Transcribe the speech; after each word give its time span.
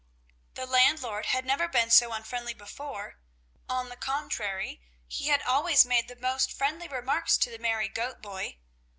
The 0.55 0.65
landlord 0.65 1.27
had 1.27 1.45
never 1.45 1.67
been 1.67 1.91
so 1.91 2.11
unfriendly 2.11 2.55
before. 2.55 3.19
On 3.69 3.89
the 3.89 3.95
contrary 3.95 4.81
he 5.05 5.27
had 5.27 5.43
always 5.43 5.85
made 5.85 6.07
the 6.07 6.15
most 6.15 6.51
friendly 6.51 6.87
remarks 6.87 7.37
to 7.37 7.51
the 7.51 7.59
merry 7.59 7.87
goat 7.87 8.19
boy. 8.19 8.57